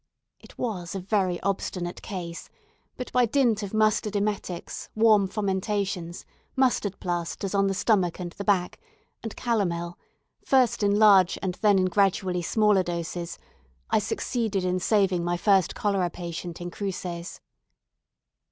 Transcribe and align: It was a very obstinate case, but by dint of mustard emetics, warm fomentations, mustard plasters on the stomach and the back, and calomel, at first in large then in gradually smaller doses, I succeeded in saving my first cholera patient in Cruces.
It 0.39 0.57
was 0.57 0.95
a 0.95 0.99
very 0.99 1.39
obstinate 1.41 2.01
case, 2.01 2.49
but 2.97 3.11
by 3.11 3.27
dint 3.27 3.61
of 3.61 3.71
mustard 3.71 4.15
emetics, 4.15 4.89
warm 4.95 5.27
fomentations, 5.27 6.25
mustard 6.55 6.99
plasters 6.99 7.53
on 7.53 7.67
the 7.67 7.75
stomach 7.75 8.19
and 8.19 8.31
the 8.31 8.43
back, 8.43 8.79
and 9.21 9.35
calomel, 9.35 9.99
at 10.41 10.47
first 10.47 10.81
in 10.81 10.97
large 10.97 11.37
then 11.61 11.77
in 11.77 11.85
gradually 11.85 12.41
smaller 12.41 12.81
doses, 12.81 13.37
I 13.91 13.99
succeeded 13.99 14.65
in 14.65 14.79
saving 14.79 15.23
my 15.23 15.37
first 15.37 15.75
cholera 15.75 16.09
patient 16.09 16.59
in 16.61 16.71
Cruces. 16.71 17.39